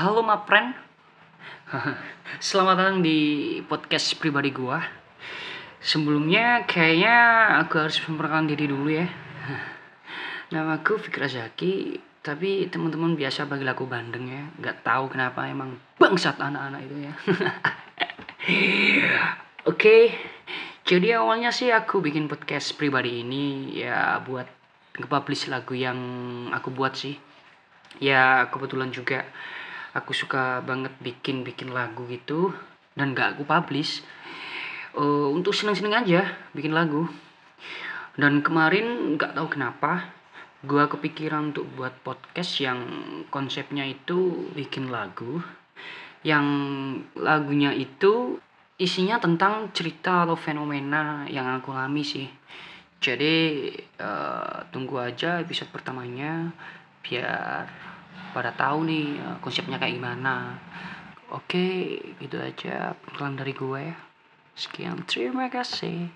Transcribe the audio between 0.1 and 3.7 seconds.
my friend. Selamat datang di